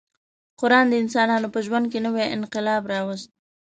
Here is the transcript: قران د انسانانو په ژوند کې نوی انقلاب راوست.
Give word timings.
قران 0.59 0.85
د 0.89 0.93
انسانانو 1.03 1.47
په 1.53 1.59
ژوند 1.65 1.85
کې 1.91 1.99
نوی 2.05 2.25
انقلاب 2.35 2.81
راوست. 2.91 3.29